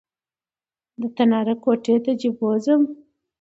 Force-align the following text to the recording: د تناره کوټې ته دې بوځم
د 0.99 1.01
تناره 1.15 1.55
کوټې 1.63 1.95
ته 2.03 2.11
دې 2.19 2.29
بوځم 2.37 2.81